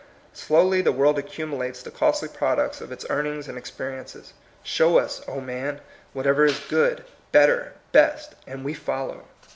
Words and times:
Slowly 0.33 0.81
the 0.81 0.91
world 0.91 1.19
accumulates 1.19 1.83
the 1.83 1.91
costly 1.91 2.27
products 2.27 2.81
of 2.81 2.91
its 2.91 3.05
earn 3.11 3.27
ings 3.27 3.47
and 3.47 3.55
experiences. 3.55 4.33
Show 4.63 4.97
us, 4.97 5.21
O 5.27 5.39
man! 5.39 5.79
whatever 6.13 6.49
i^ 6.49 6.69
good, 6.69 7.03
better, 7.31 7.73
best,— 7.91 8.33
and 8.47 8.65
we 8.65 8.73
follow. 8.73 9.25